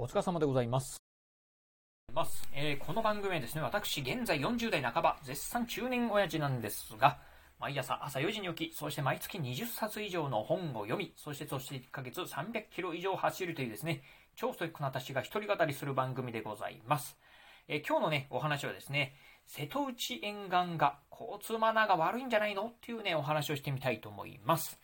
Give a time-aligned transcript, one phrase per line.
[0.00, 1.02] お疲れ様でございます。
[2.14, 7.18] ますえーこの番組はですね、私、現在40代半ば、絶賛中年親父なんですが、
[7.58, 14.04] 毎朝朝4時に起き、そして毎月20冊以上の本を読み、そしてそして1ヶ月300キロ以上走るというですね、
[14.36, 17.18] 超ストイックな私が一人語りする番組でございます。
[17.66, 22.66] えー今日のね、お話はですね、瀬戸内沿岸が交通マナーが悪いんじゃないの？
[22.66, 24.78] っていうね、お話をしてみたいと思います。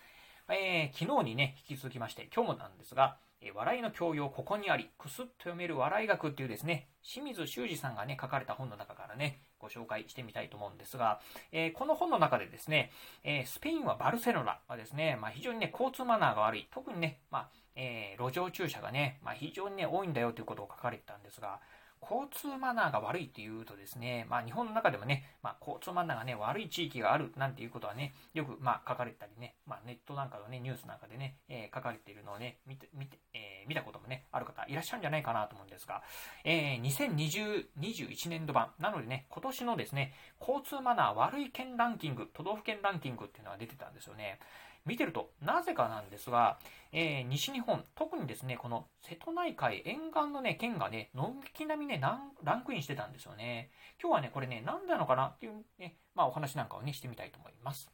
[0.48, 3.16] えー昨日にね、引き続きまして、今日もなんですが、
[3.46, 11.20] え笑いの教養ここにあり、くすっと読める笑い学っていうですね、清水修二さんがね、書かれた本の中からね、ご紹介してみたいと思うんですが、
[11.52, 12.90] えーこの本の中でですね、
[13.22, 21.60] えースペインはバルセロナはですね、まあ、非常にね、交通マナーが悪い、特にね、まあえー路上駐車がね、まあ、非常にね、多いんだよということを書かれてたんですが、
[22.08, 36.02] 交通マナーが悪いっていうとですね、まあ、日本の中でもね、まあ、交通マナーがね、悪い地域があるなんていうことはね、よく、まあ、書かれたりね、まあ、ネットなんかのね、ニュースなんかでね、えー書かれているのをね、見て、見て、えー見たこともね、ある方いらっしゃるんじゃないかなと思うんですが、
[36.44, 44.38] えー2020、21年度版、なのでね、今年のですね、交通マナー悪い県ランキング、都道府県ランキングっていうのが出てたんですよね。
[44.86, 46.58] 見てると、なぜかなんですが、
[46.92, 53.70] えー西日本、特にですね、この瀬戸内海沿岸のね、県がね、軒並みね、ランクインしてたんですよね。
[54.00, 57.90] 今日はね、これね、なんでなのかなっていうね、まあお話なんかをね、してみたいと思います。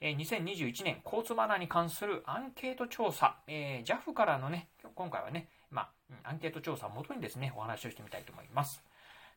[0.00, 5.90] えー2021年交通マナーに関するアンケート調査、えー JAF からのね、今回はね、ま
[6.24, 8.82] あ、アンケート調査をもとにですね、お話をしてみたいと思います。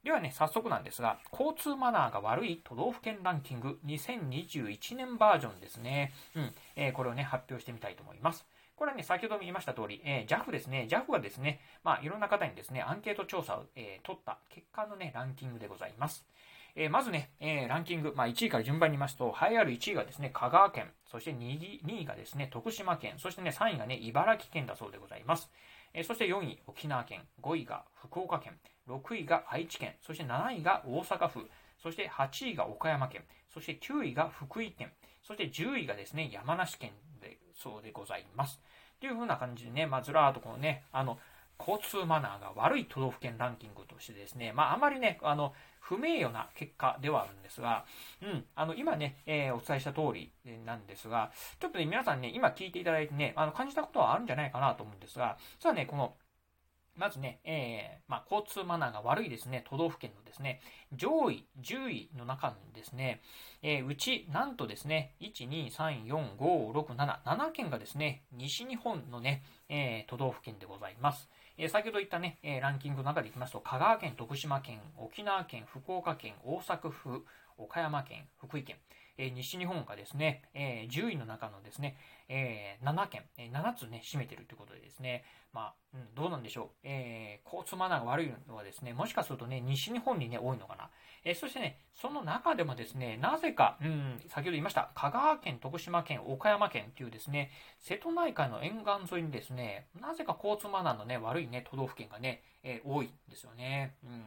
[0.04, 6.12] ではね、早速なんですが、交通マナーが悪い都道府県ランキング2021年バージョンですね。
[6.36, 8.46] うん、えーこれをね、発表してみたいと思います。
[8.76, 16.26] これはね、先ほども言いました通り、えー JAF ですね、JAF はですね、まあ、いろんな方にですね、アンケート調査を、えー取った結果のね、ランキングでございます。
[16.75, 25.51] えーまずね、えーランキング、まあ、1位から順番に言いますと、栄えある1位がですね、香川県、そして 2, 2位がですね、徳島県、そしてね、3位がね、茨城県だそうでございます。
[25.94, 28.57] えーそして4位、沖縄県、5位が福岡県、
[28.88, 33.23] 6位が愛知県、そして7位が大阪府、そして8位が岡山県、
[33.53, 34.91] そして9位が福井県、
[35.22, 36.91] そして10位がですね、山梨県
[37.22, 38.59] で、そうでございます。
[39.00, 41.19] というふうな感じでね、まあ、ずらーっとこのね、あの、
[41.59, 47.86] 交通マナーが悪い都道府県ランキングとしてですね、まあ、あまりね、あの、不名誉な結果ではあるんですが、
[48.22, 50.31] うん、あの、今ね、えーお伝えした通り
[50.66, 56.16] なんですが、ちょっとね、皆さんね、今聞いていただいてね、あの、感じたことはあるんじゃないかなと思うんですが、実はね、この、
[56.96, 60.62] まずね、えーまあ、交通マナーが悪いですね、都道府県のですね、
[60.94, 63.22] 上位10位の中にですね、
[63.63, 71.30] えーうち、なんとですね、1、2、3、4、5、6、7、7県がですね、西日本のね、えー都道府県でございます。
[71.58, 77.25] え先ほど言ったね、えランキングの中でいきますと、香川県、徳島県、沖縄県、福岡県、大阪府、
[77.58, 78.78] 岡山県、福井県、
[79.18, 81.97] えー西日本がですね、えー10位の中のですね、
[82.30, 86.69] えー7県、えー7つね、占めてるということでですね、まあ、うん、どうなんでしょう。
[86.84, 90.90] えー交通マナーが悪いのはですね、もしかするとね、西日本にね、多いのかな。
[91.24, 103.96] えーそしてね、その中でもですね、なぜか、うん、先ほど言いました、香川県、徳島県、岡山県っていうですね、瀬戸内海の沿岸沿いにですね、なぜか交通マナーのね、悪いね、都道府県がね、えー多いんですよね。
[104.03, 104.25] うん。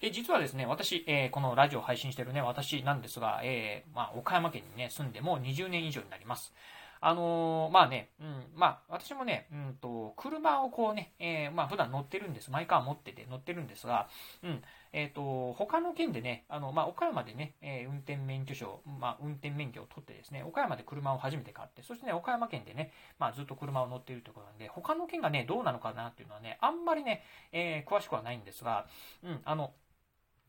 [0.00, 6.52] で、実はですね、私、えーこのラジオ配信してるね、私なんですが、えーまあ、岡山県にね、住んでもう20年以上になります。
[7.06, 12.50] あのーまあね、うん、まあ、私もね、うんと、車をこうね、えーまあ、普段乗ってるんです。
[12.50, 14.08] マイカー持ってて乗ってるんですが、
[14.42, 14.62] うん、
[14.94, 28.86] えっ、と、他の県でね、あの、まあ、岡山でね、えー運転免許証、まあ、運転免許を取ってですね、岡山で車を初めて買って、そしてね、岡山県でね、まあ、ずっと車を乗っているということなんで、他の県がね、どうなのかなっていうのはね、あんまりね、えー詳しくはないんですが、
[29.22, 29.74] うん、あの、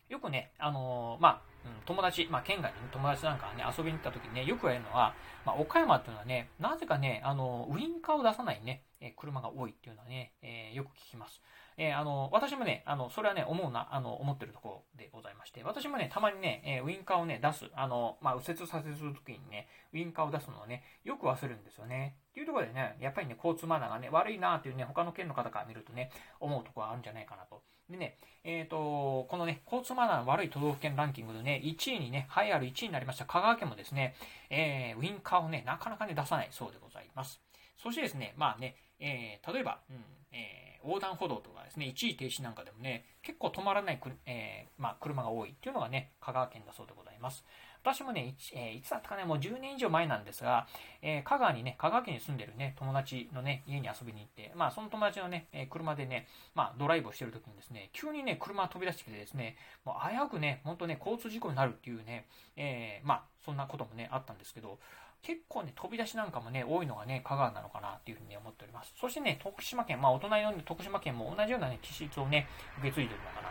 [0.08, 5.14] よくね、あのーまあ、うん友達、まあ、県外に、友達なんかね、遊びに行った時にね、よくやるのは、
[5.46, 11.42] まあ、岡山っていうのはね、なぜかね、あの、ウインカーを出さないね、え車が多いっていうのはね、えーよく聞きます。
[11.78, 22.16] えーあの、私もね、あの、それはね、思うな、あの、思ってるところでございまして、私もね、たまにね、えーウインカーをね、出す、あの、まあ、右折左折するときにね、ウインカーを出すのはね、よく忘れるんですよね。
[22.30, 27.64] っていうところでね、やっぱりね、交通マナーがね、悪いなっていうね、他の県の方から見るとね、思うところがあるんじゃないかなと。
[27.90, 34.16] でね、えっ、と、このね、交通マナーの悪い都道府県ランキングでね、1位にね、栄えある1位になりました香川県もですね、
[34.50, 37.40] えーウインカーをね、なかなかね、出さないそうでございます。
[37.78, 39.98] そしてですね、まあね、えー例えば、うん
[40.32, 47.44] えー横断歩道とかですね、一時停止なんかでもね、結構止まらないく、えーまあ、車が多いっていうのがね、香川県だそうでございます。
[47.82, 50.68] 私もね、い,、えーいつだったかね、もう10年以上前なんですが、
[51.02, 59.56] えー香川にね、香川県に住んでるね、友達のね、家に遊びに行って、まあ、その友達のね、え車でね、まあ、ドライブをしてる時にですね、急にね、車が飛び出してきてですね、
[59.86, 64.80] もう危うくね、本当ね、交通事故になるっていうね、えまあ、そんなこともね、あったんですけど、
[65.26, 68.94] 結構ね、飛び出しなんかもね、多いのがね、香川なのかなっていうふうに思っております。
[68.96, 73.45] そしてね、徳島県、まあ、お隣の徳島県も同じようなね、気質をね、受け継いでるのかな。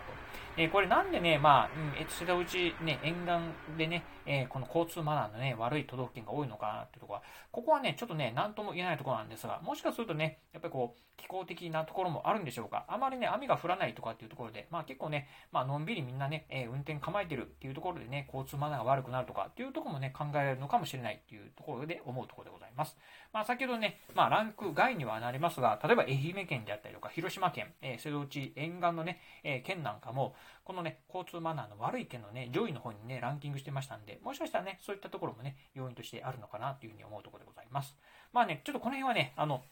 [0.57, 12.85] えー、これなんでね、まあ、うん、え瀬戸内ね、沿岸でね、えー、この交通マナーのね、悪い都道府県が多いのかなっていうところは、ここはね、ちょっとね、なんとも言えないところなんですが、もしかするとね、やっぱりこう、気候的なところもあるんでしょうか。
[12.89, 22.97] あまりね、雨が降らないとかっていうところで、まあ結構ね、まあのんびりみんなね、えー、運転構えてるっていうところでね、交通マナーが悪くなるとかっていうところもね、考えられるのかもしれないっていうところで思うところでございます。
[23.33, 30.35] まあ先ほどね、まあランク外にはなりますが、例えば愛媛県であったりとか、広島県、えー、瀬戸内沿岸のね、えー、県なんかも、
[30.65, 37.97] このね、交通マナーの悪い県のね、上位の方にね、ランキングしてましたんで、もしかしたらね、そういったところもね、要因としてあるのかなというふうに思うところでございます。
[38.33, 39.63] まあね、ちょっとこの辺はね、あの、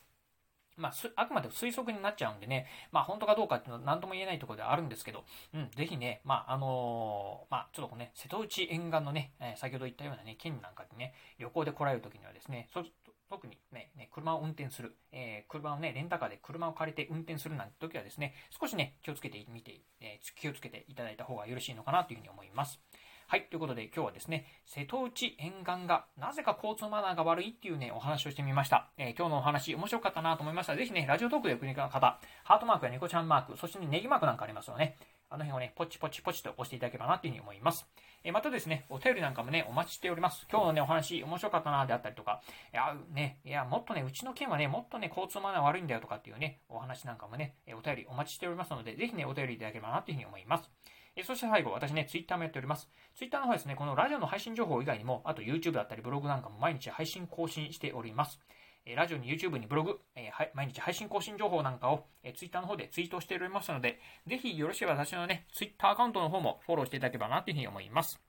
[0.76, 5.24] まあ、あくまで推測になっちゃうんでね、まあ、本当かどうかっていうのは何とも言えないところではあるんですけど、
[5.54, 12.82] うん、ぜひね、まあ、あのー、まあ、ちょっとね、瀬戸内沿岸のね、えー、先ほど言ったようなね、県なんかにね、旅行で来られるときにはですね、そ
[13.32, 22.78] 特にね、ね、車を運転する、えー、車をね、レンタカーで車を借りて運転するなんて時はですね、少しね、気をつけてみて、えー、気をつけていただいた方がよろしいのかなというふうに思います。
[23.26, 23.46] はい。
[23.48, 28.90] ということで今日はですね、瀬戸内沿岸がなぜか交通マナーが悪いっていうね、お話をしてみました。
[28.98, 34.98] えー、今日のお話面白かったなと思いましたら、ぜひね、ラジオトークでお国の方、ハートマークや猫ちゃんマーク、そしてね、ネギマークなんかありますよね。
[35.32, 37.86] あの辺をね、ポチポチポチと押していただければなというふうに思います。
[38.22, 40.46] えまたですね、お便りなんかもね、お待ちしております。
[40.50, 42.42] 今日のね、お話面白かったなであったりとか、
[42.72, 50.70] いや、ね、いや、もっとね、うちの県はね、もっとね、交通マナー悪いんだよとかっていうね、お話なんかもね、お便りお待ちしておりますので、ぜひね、お便りいただければなというふうに思います。
[51.14, 52.88] えそして最後、私ね、ツイッターもやっております。
[53.14, 58.38] ツイッターの方ですね、このラジオの配信情報以外にも、あと YouTube だったりブログなんかも毎日配信更新しております。
[58.84, 68.20] えラジオに YouTube にブログ、え、毎日配信更新情報なんかを、え、Twitter の方でツイートしておりますので、ぜひよろしければ私のね、Twitter アカウントの方もフォローしていただければなというふうに思います。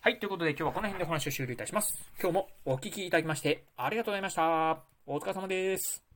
[0.00, 2.10] はい、ということで今日はこの辺でお話を終了いたします。
[2.18, 4.82] 今日もお聴きいただきましてありがとうございました。
[5.06, 6.09] お疲れ様です。